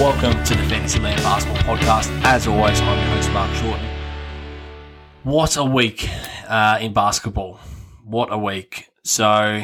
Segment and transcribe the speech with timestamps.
[0.00, 2.10] Welcome to the Fantasyland Basketball Podcast.
[2.24, 3.86] As always, I'm your host, Mark Shorten.
[5.22, 6.08] What a week
[6.48, 7.60] uh, in basketball.
[8.04, 8.88] What a week.
[9.04, 9.62] So,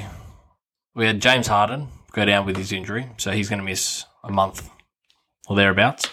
[0.94, 4.30] we had James Harden go down with his injury, so he's going to miss a
[4.30, 4.70] month
[5.48, 6.08] or thereabouts.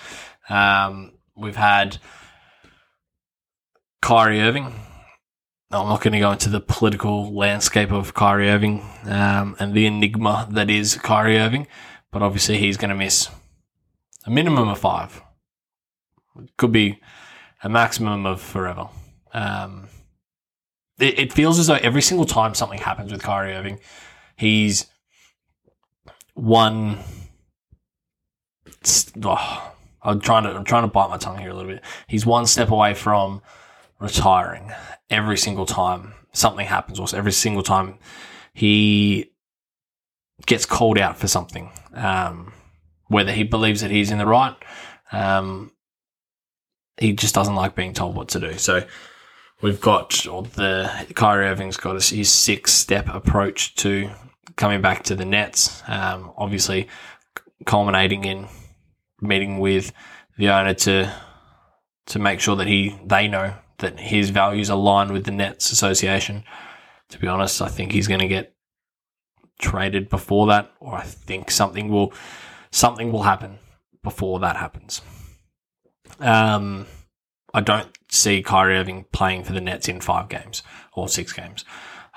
[0.49, 1.99] Um, we've had
[4.01, 4.73] Kyrie Irving.
[5.69, 9.85] I'm not going to go into the political landscape of Kyrie Irving um, and the
[9.85, 11.67] enigma that is Kyrie Irving,
[12.11, 13.29] but obviously he's going to miss
[14.27, 15.21] a minimum of five.
[16.57, 16.99] Could be
[17.63, 18.89] a maximum of forever.
[19.33, 19.87] Um,
[20.99, 23.79] it, it, feels as though every single time something happens with Kyrie Irving,
[24.35, 24.85] he's
[26.35, 26.99] one.
[29.23, 31.83] Oh, I'm trying to I'm trying to bite my tongue here a little bit.
[32.07, 33.41] He's one step away from
[33.99, 34.71] retiring
[35.09, 37.97] every single time something happens, or every single time
[38.53, 39.31] he
[40.45, 41.71] gets called out for something.
[41.93, 42.53] Um,
[43.07, 44.55] whether he believes that he's in the right.
[45.11, 45.71] Um,
[46.97, 48.57] he just doesn't like being told what to do.
[48.57, 48.85] So
[49.61, 54.09] we've got or the Kyrie Irving's got his six step approach to
[54.55, 55.81] coming back to the Nets.
[55.87, 56.87] Um, obviously,
[57.65, 58.47] culminating in
[59.21, 59.93] meeting with
[60.37, 61.11] the owner to
[62.07, 66.43] to make sure that he they know that his values align with the Nets Association.
[67.09, 68.53] To be honest, I think he's going to get
[69.59, 72.13] traded before that, or I think something will
[72.71, 73.59] something will happen
[74.03, 75.01] before that happens.
[76.19, 76.85] Um,
[77.53, 80.63] I don't see Kyrie Irving playing for the Nets in five games
[80.93, 81.65] or six games.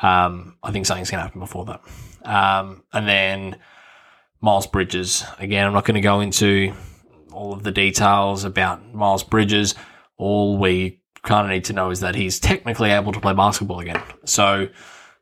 [0.03, 1.81] Um, I think something's going to happen before that.
[2.25, 3.57] Um, and then
[4.41, 5.25] Miles Bridges.
[5.39, 6.73] Again, I'm not going to go into
[7.33, 9.75] all of the details about Miles Bridges.
[10.17, 13.81] All we kind of need to know is that he's technically able to play basketball
[13.81, 14.03] again.
[14.25, 14.69] So,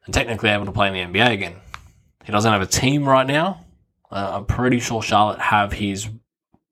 [0.04, 1.56] and technically able to play in the NBA again.
[2.24, 3.64] He doesn't have a team right now,
[4.10, 6.08] uh, I'm pretty sure Charlotte have his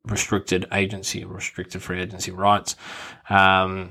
[0.05, 2.77] restricted agency, restricted free agency rights.
[3.29, 3.91] Um,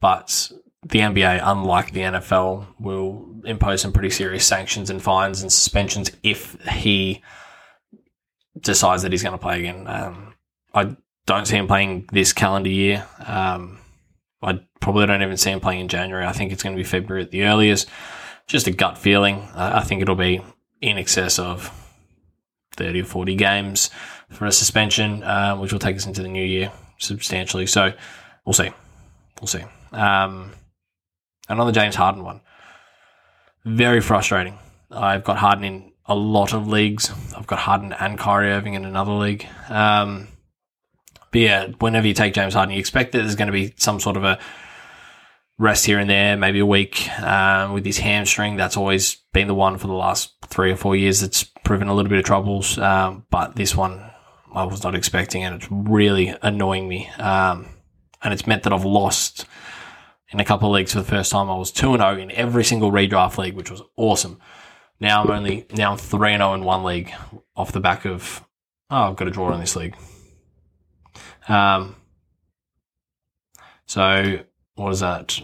[0.00, 0.50] but
[0.82, 6.10] the NBA, unlike the NFL, will impose some pretty serious sanctions and fines and suspensions
[6.22, 7.22] if he
[8.58, 9.86] decides that he's going to play again.
[9.86, 10.34] Um,
[10.74, 10.96] I
[11.26, 13.06] don't see him playing this calendar year.
[13.24, 13.78] Um,
[14.42, 16.26] I probably don't even see him playing in January.
[16.26, 17.88] I think it's going to be February at the earliest.
[18.48, 19.48] Just a gut feeling.
[19.54, 20.42] I think it'll be
[20.82, 21.70] in excess of
[22.76, 23.90] 30 or 40 games
[24.30, 27.66] for a suspension, uh, which will take us into the new year substantially.
[27.66, 27.92] So
[28.44, 28.70] we'll see.
[29.40, 29.62] We'll see.
[29.92, 30.52] Um,
[31.48, 32.40] the James Harden one,
[33.64, 34.58] very frustrating.
[34.90, 37.10] I've got Harden in a lot of leagues.
[37.36, 39.46] I've got Harden and Kyrie Irving in another league.
[39.68, 40.28] Um,
[41.30, 44.00] but yeah, whenever you take James Harden, you expect that there's going to be some
[44.00, 44.38] sort of a
[45.58, 48.56] rest here and there, maybe a week um, with his hamstring.
[48.56, 51.94] That's always been the one for the last three or four years that's proven a
[51.94, 52.76] little bit of troubles.
[52.78, 54.10] Um, but this one
[54.54, 57.08] I was not expecting, and it's really annoying me.
[57.18, 57.68] Um,
[58.22, 59.46] and it's meant that I've lost
[60.28, 61.50] in a couple of leagues for the first time.
[61.50, 64.38] I was two and zero oh in every single redraft league, which was awesome.
[65.00, 67.12] Now I'm only now three and zero oh in one league
[67.56, 68.44] off the back of
[68.90, 69.96] oh I've got a draw in this league.
[71.48, 71.96] Um.
[73.86, 74.40] So
[74.74, 75.40] what is that?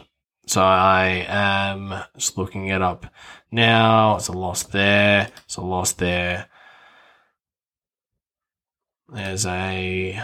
[0.48, 3.04] So I am just looking it up
[3.52, 4.16] now.
[4.16, 5.28] It's a loss there.
[5.44, 6.46] It's a loss there.
[9.10, 10.22] There's a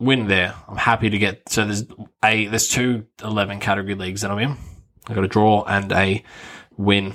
[0.00, 0.54] win there.
[0.66, 1.50] I'm happy to get.
[1.50, 1.84] So there's
[2.24, 4.56] a there's two 11 category leagues that I'm in.
[5.06, 6.24] I got a draw and a
[6.78, 7.12] win.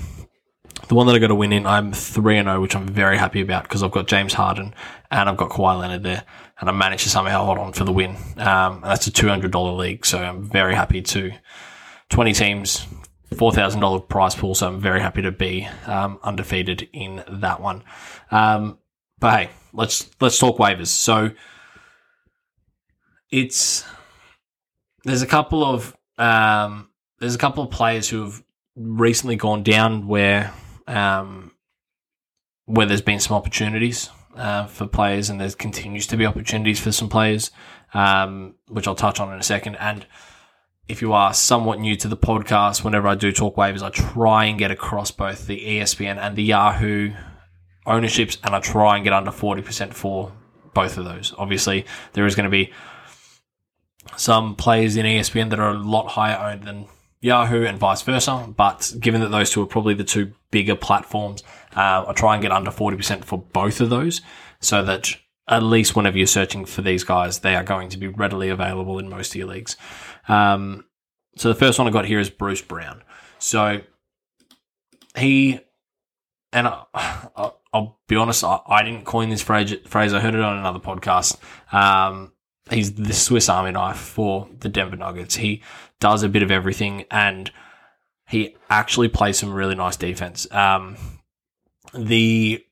[0.90, 3.16] The one that I got a win in, I'm three and zero, which I'm very
[3.16, 4.74] happy about because I've got James Harden
[5.12, 6.24] and I've got Kawhi Leonard there
[6.60, 8.16] and I managed to somehow hold on for the win.
[8.38, 11.32] Um, that's a $200 league, so I'm very happy to
[12.10, 12.88] 20 teams,
[13.32, 17.84] $4,000 prize pool, so I'm very happy to be um, undefeated in that one.
[18.32, 18.80] Um,
[19.20, 20.88] but hey, let's let's talk waivers.
[20.88, 21.30] So
[23.30, 23.86] it's
[25.04, 26.90] there's a couple of um,
[27.20, 28.44] there's a couple of players who have
[28.76, 30.52] recently gone down where
[30.90, 31.52] um,
[32.66, 36.92] where there's been some opportunities uh, for players, and there continues to be opportunities for
[36.92, 37.52] some players,
[37.94, 39.76] um, which I'll touch on in a second.
[39.76, 40.06] And
[40.88, 44.46] if you are somewhat new to the podcast, whenever I do talk waivers, I try
[44.46, 47.14] and get across both the ESPN and the Yahoo
[47.86, 50.32] ownerships, and I try and get under 40% for
[50.74, 51.34] both of those.
[51.38, 52.72] Obviously, there is going to be
[54.18, 56.88] some players in ESPN that are a lot higher owned than
[57.22, 58.52] Yahoo and vice versa.
[58.56, 61.44] But given that those two are probably the two bigger platforms,
[61.76, 64.22] uh, I try and get under 40% for both of those
[64.60, 65.16] so that
[65.48, 69.00] at least whenever you're searching for these guys, they are going to be readily available
[69.00, 69.78] in most of your leagues.
[70.28, 70.86] Um,
[71.38, 73.02] so the first one I got here is Bruce Brown.
[73.40, 73.82] So
[75.18, 75.60] he,
[76.54, 76.86] and I,
[77.74, 80.14] I'll be honest, I, I didn't coin this phrase, phrase.
[80.14, 81.38] I heard it on another podcast.
[81.74, 82.34] Um,
[82.70, 85.36] he's the Swiss Army knife for the Denver Nuggets.
[85.36, 85.64] He
[86.00, 87.52] does a bit of everything and
[88.30, 90.48] he actually plays some really nice defense.
[90.52, 90.98] Um,
[91.94, 92.64] the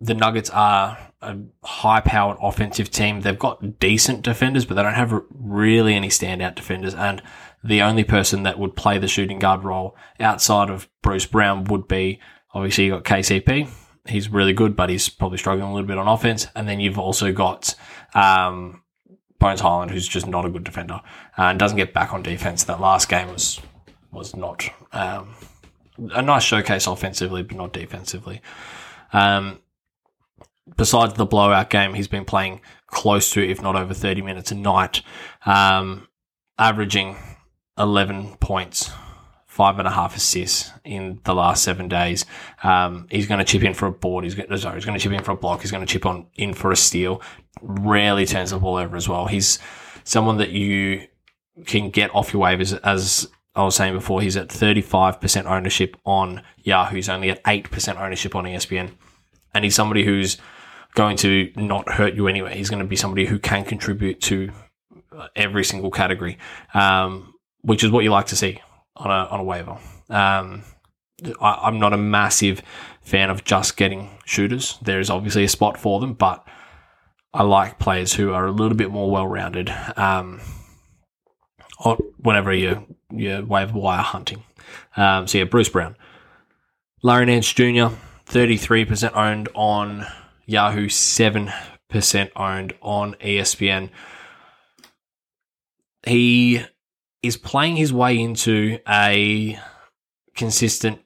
[0.00, 3.20] the Nuggets are a high powered offensive team.
[3.20, 6.94] They've got decent defenders, but they don't have really any standout defenders.
[6.94, 7.22] And
[7.62, 11.86] the only person that would play the shooting guard role outside of Bruce Brown would
[11.86, 12.20] be
[12.54, 13.68] obviously you got KCP.
[14.08, 16.46] He's really good, but he's probably struggling a little bit on offense.
[16.54, 17.74] And then you've also got
[18.14, 18.82] um,
[19.38, 21.00] Bones Hyland, who's just not a good defender
[21.36, 22.64] uh, and doesn't get back on defense.
[22.64, 23.60] That last game was
[24.12, 25.34] was not um,
[26.12, 28.40] a nice showcase offensively, but not defensively.
[29.12, 29.60] Um,
[30.76, 34.54] besides the blowout game, he's been playing close to, if not over 30 minutes a
[34.54, 35.02] night,
[35.46, 36.08] um,
[36.58, 37.16] averaging
[37.78, 38.90] 11 points,
[39.46, 42.24] five and a half assists in the last seven days.
[42.62, 44.24] Um, he's going to chip in for a board.
[44.24, 45.62] He's going, sorry, he's going to chip in for a block.
[45.62, 47.22] He's going to chip on in for a steal.
[47.62, 49.26] Rarely turns the ball over as well.
[49.26, 49.58] He's
[50.04, 51.06] someone that you
[51.66, 56.42] can get off your waivers as I was saying before, he's at 35% ownership on
[56.58, 56.96] Yahoo.
[56.96, 58.92] He's only at 8% ownership on ESPN.
[59.52, 60.38] And he's somebody who's
[60.94, 62.56] going to not hurt you anyway.
[62.56, 64.52] He's going to be somebody who can contribute to
[65.34, 66.38] every single category,
[66.74, 68.60] um, which is what you like to see
[68.96, 69.78] on a, on a waiver.
[70.08, 70.62] Um,
[71.40, 72.62] I, am not a massive
[73.02, 74.78] fan of just getting shooters.
[74.82, 76.46] There is obviously a spot for them, but
[77.32, 79.70] I like players who are a little bit more well rounded.
[79.96, 80.40] Um,
[82.18, 84.42] whenever you're, you're waiver wire hunting.
[84.96, 85.96] Um, so yeah, Bruce Brown.
[87.02, 87.94] Larry Nance Jr.,
[88.26, 90.06] 33% owned on
[90.46, 93.90] Yahoo, 7% owned on ESPN.
[96.06, 96.62] He
[97.22, 99.58] is playing his way into a
[100.34, 101.00] consistent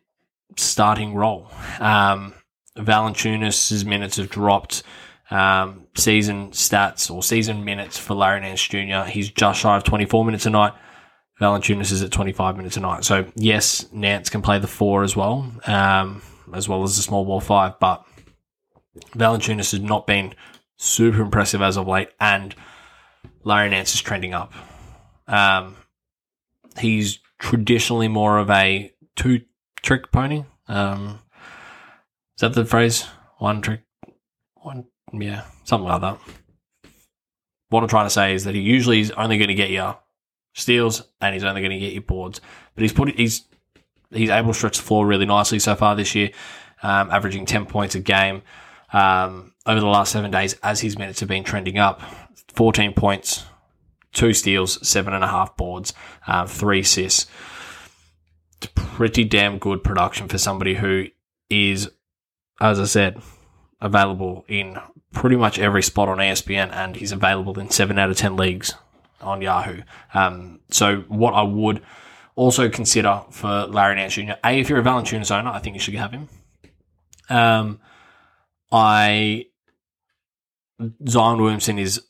[0.56, 1.48] starting role.
[1.80, 2.34] Um,
[2.76, 4.82] Valanciunas' minutes have dropped.
[5.30, 9.08] Um, season stats or season minutes for Larry Nance Jr.
[9.08, 10.74] He's just shy of 24 minutes a night.
[11.40, 13.04] Valanciunas is at 25 minutes a night.
[13.04, 16.22] So yes, Nance can play the four as well, um,
[16.52, 18.04] as well as the small ball five, but
[19.16, 20.34] Valanciunas has not been
[20.76, 22.54] super impressive as of late, and
[23.42, 24.52] Larry Nance is trending up.
[25.26, 25.76] Um,
[26.78, 29.42] he's traditionally more of a two
[29.82, 30.44] trick pony.
[30.68, 31.20] Um,
[32.36, 33.06] is that the phrase?
[33.38, 33.82] One trick,
[34.54, 36.18] one, yeah, something like that.
[37.70, 39.94] What I'm trying to say is that he usually is only going to get you
[40.54, 42.40] steals and he's only going to get you boards,
[42.74, 43.44] but he's put he's
[44.10, 46.30] he's able to stretch the floor really nicely so far this year,
[46.82, 48.42] um, averaging ten points a game
[48.92, 52.00] um, over the last seven days as his minutes have been trending up.
[52.54, 53.44] 14 points,
[54.12, 55.92] two steals, seven and a half boards,
[56.26, 57.26] um, three assists.
[58.58, 61.06] It's pretty damn good production for somebody who
[61.50, 61.90] is,
[62.60, 63.20] as I said,
[63.80, 64.78] available in
[65.12, 68.74] pretty much every spot on ESPN, and he's available in seven out of 10 leagues
[69.20, 69.82] on Yahoo.
[70.12, 71.82] Um, so, what I would
[72.36, 75.80] also consider for Larry Nance Jr., A, if you're a Valanciunas owner, I think you
[75.80, 76.28] should have him.
[77.28, 77.80] Um,
[78.70, 79.46] I
[81.08, 82.00] Zion Williamson is.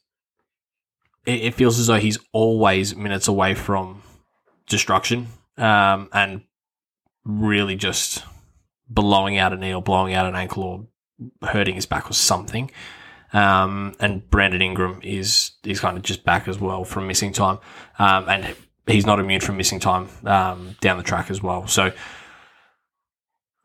[1.26, 4.02] It, it, feels as though he's always minutes away from
[4.68, 6.42] destruction, um, and
[7.24, 8.24] really just
[8.88, 12.70] blowing out a knee or blowing out an ankle or hurting his back or something.
[13.34, 17.58] Um, and Brandon Ingram is is kind of just back as well from missing time,
[17.98, 21.66] um, and he's not immune from missing time um, down the track as well.
[21.66, 21.92] So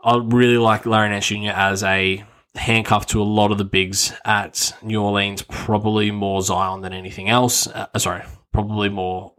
[0.01, 1.51] I really like Larry Nance Jr.
[1.53, 2.23] as a
[2.55, 7.29] handcuff to a lot of the bigs at New Orleans, probably more Zion than anything
[7.29, 7.67] else.
[7.67, 9.33] Uh, sorry, probably more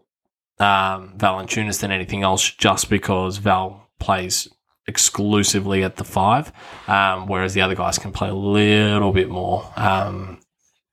[0.61, 4.49] um, Valanciunas than anything else, just because Val plays
[4.91, 6.53] exclusively at the five,
[6.87, 10.41] um, whereas the other guys can play a little bit more um,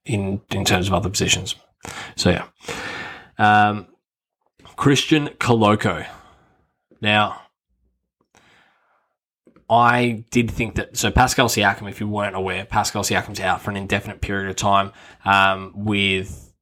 [0.05, 1.55] in in terms of other positions.
[2.15, 2.45] So yeah,
[3.37, 3.87] um,
[4.77, 6.07] Christian Koloko.
[7.01, 7.41] Now,
[9.69, 10.97] I did think that.
[10.97, 14.55] So Pascal Siakam, if you weren't aware, Pascal Siakam's out for an indefinite period of
[14.55, 14.91] time
[15.25, 16.53] um, with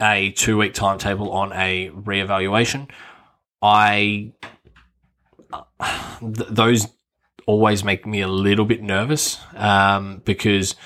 [0.00, 2.90] a two week timetable on a reevaluation.
[3.62, 4.32] I
[6.20, 6.88] th- those
[7.46, 10.76] always make me a little bit nervous um, because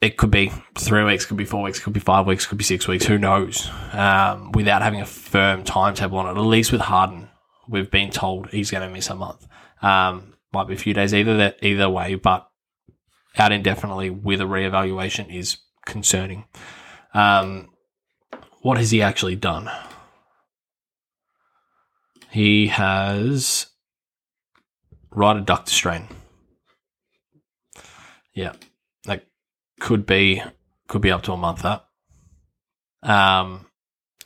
[0.00, 2.64] it could be three weeks, could be four weeks, could be five weeks, could be
[2.64, 3.06] six weeks.
[3.06, 3.70] Who knows?
[3.92, 7.28] Um, without having a firm timetable on it, at least with Harden,
[7.68, 9.46] we've been told he's going to miss a month.
[9.80, 12.48] Um, might be a few days either that either way, but
[13.38, 16.44] out indefinitely with a reevaluation is concerning.
[17.14, 17.70] Um,
[18.60, 19.70] what has he actually done?
[22.34, 23.68] He has
[25.12, 26.08] right adductor strain.
[28.34, 28.54] Yeah,
[29.04, 29.28] that
[29.78, 30.42] could be
[30.88, 31.62] could be up to a month.
[31.62, 31.84] That.
[33.04, 33.66] Um,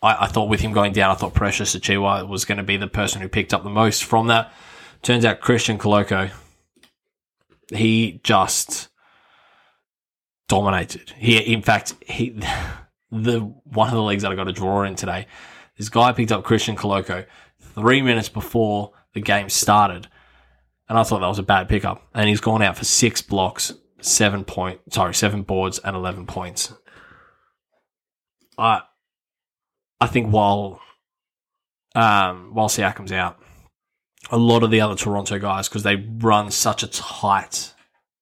[0.03, 2.79] I, I thought with him going down, I thought Precious Achiuwa was going to be
[2.79, 4.55] the person who picked up the most from that.
[5.03, 6.31] Turns out Christian Koloko,
[7.75, 8.89] he just
[10.49, 11.13] dominated.
[11.19, 12.31] He, in fact, he
[13.13, 15.27] the one of the leagues that I got a draw in today.
[15.77, 17.27] This guy picked up Christian Koloko
[17.61, 20.09] three minutes before the game started,
[20.89, 22.03] and I thought that was a bad pickup.
[22.15, 26.73] And he's gone out for six blocks, seven point, sorry, seven boards and eleven points.
[28.57, 28.83] I,
[30.01, 30.81] I think while,
[31.95, 33.39] um, while Siakam's out,
[34.31, 37.73] a lot of the other Toronto guys because they run such a tight,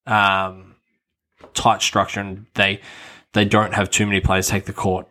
[0.07, 0.77] um,
[1.55, 2.81] tight structure and they
[3.33, 5.07] they don't have too many players take the court.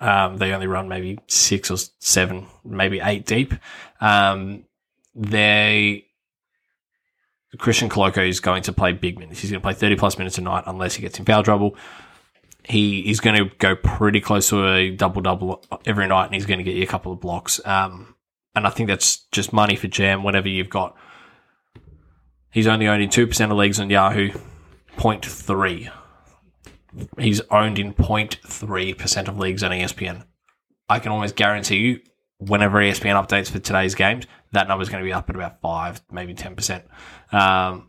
[0.00, 3.54] Um, they only run maybe six or seven, maybe eight deep.
[4.00, 4.64] Um,
[5.14, 6.06] they
[7.58, 9.40] Christian Koloko is going to play big minutes.
[9.40, 11.76] He's going to play 30 plus minutes a night unless he gets in foul trouble.
[12.64, 16.46] He is going to go pretty close to a double double every night and he's
[16.46, 17.60] going to get you a couple of blocks.
[17.64, 18.14] Um,
[18.54, 20.96] and I think that's just money for Jam whenever you've got.
[22.52, 24.30] He's only in 2% of leagues on Yahoo,
[24.96, 25.90] 0.3
[27.18, 30.24] he's owned in 0.3% of leagues on ESPN.
[30.88, 32.00] I can almost guarantee you,
[32.38, 35.60] whenever ESPN updates for today's games, that number is going to be up at about
[35.60, 36.82] 5, maybe 10%.
[37.32, 37.88] Um,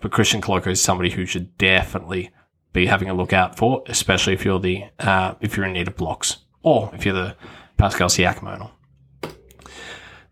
[0.00, 2.30] but Christian Koloko is somebody who should definitely
[2.72, 5.88] be having a look out for, especially if you're the uh, if you're in need
[5.88, 7.36] of blocks or if you're the
[7.76, 8.70] Pascal Siakam owner.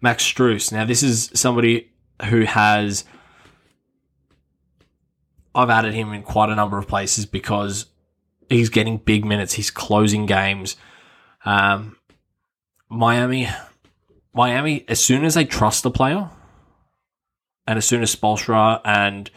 [0.00, 0.72] Max Strus.
[0.72, 1.92] Now, this is somebody
[2.26, 3.04] who has
[5.54, 7.87] I've added him in quite a number of places because
[8.49, 9.54] he's getting big minutes.
[9.54, 10.76] He's closing games.
[11.44, 11.97] Um,
[12.88, 13.49] Miami,
[14.35, 16.30] Miami, as soon as they trust the player,
[17.66, 19.30] and as soon as Spoelstra and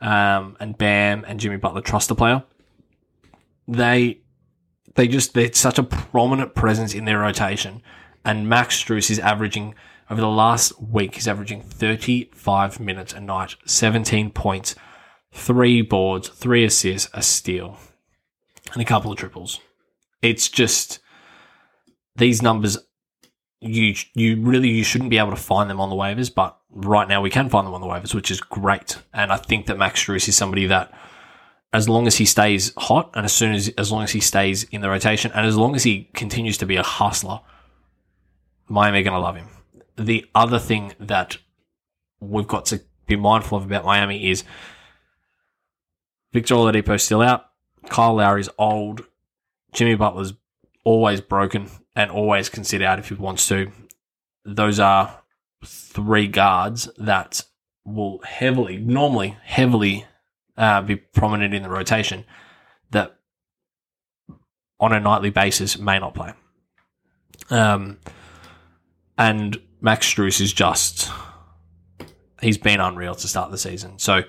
[0.00, 2.42] um, and Bam and Jimmy Butler trust the player,
[3.66, 4.20] they
[4.94, 7.82] they just they're such a prominent presence in their rotation.
[8.24, 9.74] And Max Strus is averaging
[10.10, 11.14] over the last week.
[11.14, 14.74] He's averaging 35 minutes a night, 17 points,
[15.36, 17.78] three boards, three assists, a steal,
[18.72, 19.60] and a couple of triples.
[20.22, 20.98] It's just
[22.16, 22.78] these numbers.
[23.60, 27.06] You you really you shouldn't be able to find them on the waivers, but right
[27.06, 28.96] now we can find them on the waivers, which is great.
[29.12, 30.92] And I think that Max Strus is somebody that,
[31.72, 34.64] as long as he stays hot, and as soon as as long as he stays
[34.64, 37.40] in the rotation, and as long as he continues to be a hustler,
[38.68, 39.48] Miami are going to love him.
[39.96, 41.38] The other thing that
[42.20, 44.44] we've got to be mindful of about Miami is
[46.32, 47.46] Victor Oladipo still out.
[47.88, 49.04] Kyle Lowry's old.
[49.72, 50.34] Jimmy Butler's
[50.84, 53.70] always broken and always can sit out if he wants to.
[54.44, 55.22] Those are
[55.64, 57.44] three guards that
[57.84, 60.06] will heavily, normally heavily
[60.56, 62.24] uh, be prominent in the rotation
[62.90, 63.16] that
[64.78, 66.32] on a nightly basis may not play.
[67.50, 67.98] Um,
[69.18, 71.10] and Max Strus is just,
[72.40, 73.98] he's been unreal to start the season.
[73.98, 74.22] So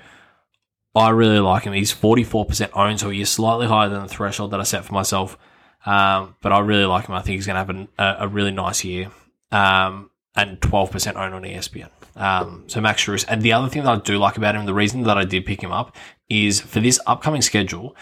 [0.97, 1.73] I really like him.
[1.73, 4.93] He's 44% owned, so he is slightly higher than the threshold that I set for
[4.93, 5.37] myself.
[5.85, 7.15] Um, but I really like him.
[7.15, 9.09] I think he's going to have a, a, really nice year.
[9.51, 11.89] Um, and 12% owned on ESPN.
[12.15, 13.25] Um, so Max Strus.
[13.27, 15.45] And the other thing that I do like about him, the reason that I did
[15.45, 15.95] pick him up
[16.29, 17.95] is for this upcoming schedule.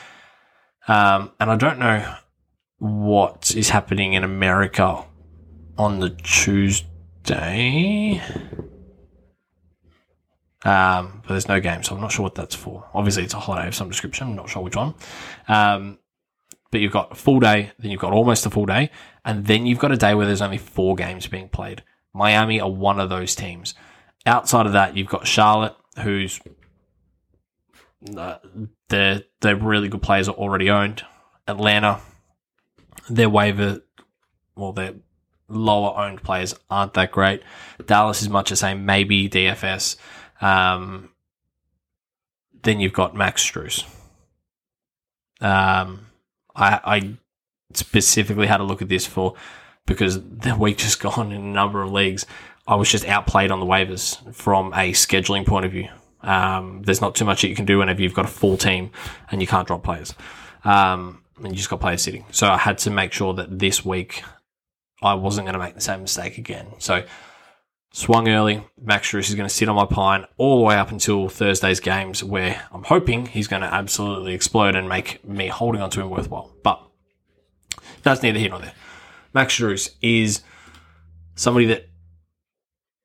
[0.87, 2.15] Um, and I don't know
[2.77, 5.05] what is happening in America
[5.77, 6.91] on the Tuesday.
[10.63, 12.89] Um, but there's no game, so I'm not sure what that's for.
[12.93, 14.27] Obviously, it's a holiday of some description.
[14.27, 14.95] I'm not sure which one.
[15.47, 15.99] Um,
[16.71, 18.89] but you've got a full day, then you've got almost a full day,
[19.23, 21.83] and then you've got a day where there's only four games being played.
[22.13, 23.75] Miami are one of those teams.
[24.25, 26.39] Outside of that, you've got Charlotte, who's
[28.17, 28.37] uh,
[28.89, 31.03] their really good players are already owned.
[31.47, 31.99] Atlanta,
[33.09, 33.81] their waiver,
[34.55, 34.95] well, their
[35.47, 37.43] lower owned players aren't that great.
[37.85, 39.97] Dallas is much the same, maybe DFS.
[40.41, 41.09] Um,
[42.63, 43.85] then you've got Max Strus.
[45.41, 46.07] Um,
[46.55, 47.17] I, I
[47.73, 49.35] specifically had a look at this for
[49.85, 52.25] because the week just gone in a number of leagues,
[52.67, 55.89] I was just outplayed on the waivers from a scheduling point of view.
[56.21, 58.89] Um, there's not too much that you can do whenever you've got a full team
[59.29, 60.15] and you can't drop players.
[60.63, 62.25] Um, and you just got players sitting.
[62.31, 64.23] So I had to make sure that this week
[65.03, 66.67] I wasn't going to make the same mistake again.
[66.79, 67.03] So
[67.95, 68.61] swung early.
[68.81, 71.79] Max Strus is going to sit on my pine all the way up until Thursday's
[71.79, 76.01] games, where I'm hoping he's going to absolutely explode and make me holding on to
[76.01, 76.53] him worthwhile.
[76.61, 76.83] But
[78.03, 78.73] that's neither here nor there.
[79.33, 80.41] Max Strus is
[81.35, 81.87] somebody that,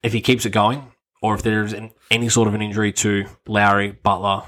[0.03, 0.91] if he keeps it going,
[1.23, 4.43] or if there's an, any sort of an injury to Lowry, Butler,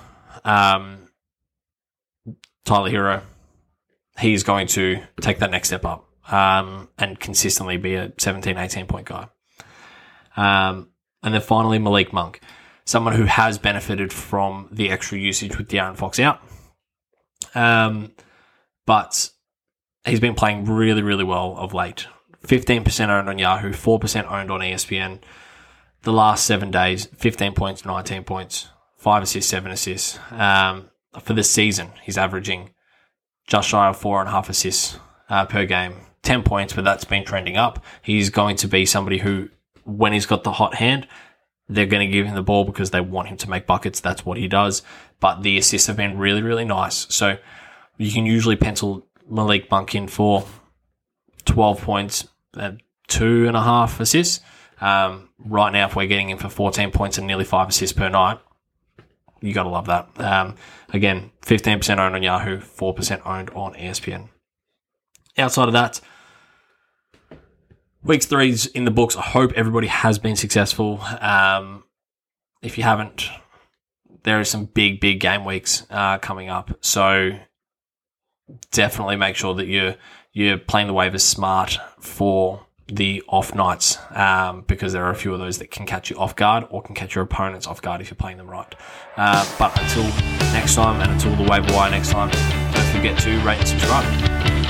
[0.45, 1.09] um,
[2.65, 3.23] Tyler Herro,
[4.19, 8.87] he's going to take that next step up um, and consistently be a 17, 18
[8.87, 9.29] point guy.
[10.37, 10.91] Um,
[11.23, 12.41] and then finally, Malik Monk,
[12.85, 16.41] someone who has benefited from the extra usage with De'Aaron Fox out.
[17.55, 18.13] Um,
[18.87, 19.31] but
[20.05, 22.07] he's been playing really, really well of late.
[22.47, 25.21] 15% owned on Yahoo, 4% owned on ESPN.
[26.03, 30.19] The last seven days, 15 points, 19 points, five assists, seven assists.
[30.33, 32.71] Um, for the season, he's averaging
[33.47, 34.99] just shy of four and a half assists
[35.29, 35.95] uh, per game.
[36.23, 37.85] 10 points, but that's been trending up.
[38.01, 39.49] He's going to be somebody who,
[39.85, 41.07] when he's got the hot hand,
[41.69, 44.01] they're going to give him the ball because they want him to make buckets.
[44.01, 44.83] That's what he does.
[45.21, 47.07] But the assists have been really, really nice.
[47.15, 47.39] So
[47.97, 50.45] you can usually pencil Malik Monk in for
[51.45, 54.41] 12 points and two and a half assists.
[54.81, 58.09] Um, right now, if we're getting in for 14 points and nearly five assists per
[58.09, 58.41] night,
[59.41, 60.09] you got to love that.
[60.17, 60.57] Um,
[60.93, 64.29] again, 15% owned on Yahoo, 4% owned on ESPN.
[65.39, 66.01] Outside of that,
[68.05, 69.17] week three's in the books.
[69.17, 71.01] I hope everybody has been successful.
[71.21, 71.85] Um,
[72.63, 73.29] if you haven't,
[74.25, 76.77] there are some big, big game weeks uh, coming up.
[76.81, 77.39] So
[78.71, 79.97] definitely make sure that you're
[80.33, 85.33] you're playing the waivers smart for the off nights um, because there are a few
[85.33, 88.01] of those that can catch you off guard or can catch your opponents off guard
[88.01, 88.75] if you're playing them right.
[89.17, 90.05] Uh, but until
[90.53, 92.31] next time and until the waiver wire next time,
[92.75, 94.62] don't forget to rate and subscribe.